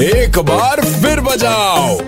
[0.00, 1.98] एक बार फिर बजाओ।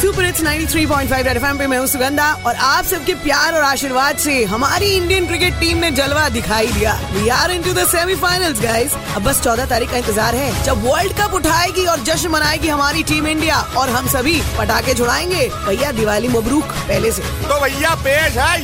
[0.00, 4.16] सुपर हिट्स 93.5 रेड एफएम पे मैं हूँ सुगंधा और आप सबके प्यार और आशीर्वाद
[4.16, 8.92] से हमारी इंडियन क्रिकेट टीम ने जलवा दिखाई दिया। We are into the semifinals guys
[9.16, 13.02] अब बस 14 तारीख का इंतज़ार है। जब वर्ल्ड कप उठाएगी और जश्न मनाएगी हमारी
[13.02, 18.36] टीम इंडिया और हम सभी पटाखे छुड़ाएँगे भैया दिवाली मबरूक पहले से। तो भैया पेश
[18.36, 18.54] है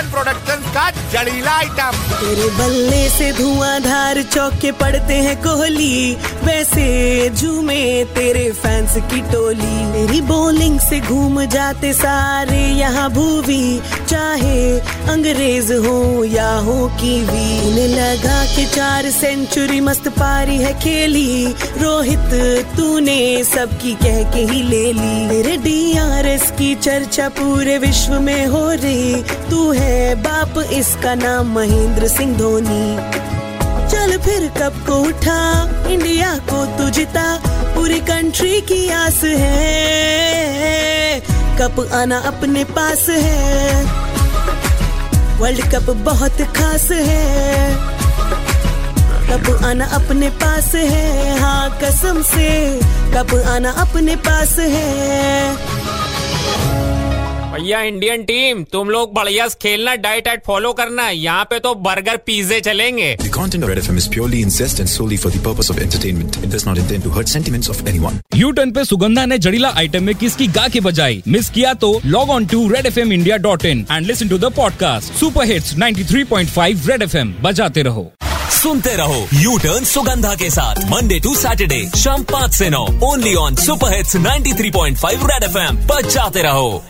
[0.00, 6.14] यूटन प्रोडक्शन का जड़ीला आइटम तेरे बल्ले से धुआंधार चौके पड़ते हैं कोहली।
[6.44, 14.80] वैसे झूमे तेरे फैंस की टोली। तेरी बॉलिंग से घूम जाते सारे यहाँ भूवी। चाहे
[15.12, 21.46] अंग्रेज़ हो या हो कीवी। उन्हें लगा के चार सेंचुरी मस्त पारी है खेली।
[21.82, 22.30] रोहित,
[22.76, 25.89] तूने सबकी कह के ही ले ली। तेरे डीआरएस
[26.42, 32.96] की चर्चा पूरे विश्व में हो रही, तू है बाप इसका नाम महेंद्र सिंह धोनी।
[33.90, 37.42] चल फिर कब को उठा, इंडिया को तू जिता,
[37.74, 39.80] पूरी कंट्री की आस है।
[41.60, 43.84] कप आना अपने पास है।
[45.38, 47.90] वर्ल्ड कप बहुत खास है।
[49.30, 52.80] कप आना अपने पास है। हाँ कसम से
[53.14, 55.39] कप आना अपने पास है।
[57.60, 62.16] भैया इंडियन टीम तुम लोग बढ़िया खेलना डाइट एट फॉलो करना यहाँ पे तो बर्गर
[62.26, 65.68] पिज्जे चलेंगे। The content of Red FM is purely incest and solely for the purpose
[65.72, 66.38] of entertainment.
[66.38, 68.16] It does not intend to hurt sentiments of anyone.
[68.34, 71.22] U turn पे सुगंधा ने जड़ीला आइटम में किसकी गा के बजाई?
[71.28, 74.38] मिस किया तो log on to Red F M India dot in and listen to
[74.38, 78.10] the podcast super hits 93.5 Red F M बजाते रहो।
[78.52, 83.34] सुनते रहो यू टर्न सुगंधा के साथ। मंडे टू सैटरडे शाम पाँच से नौ only
[83.34, 86.82] on super hits 93.5 Red FM बजाते रहो।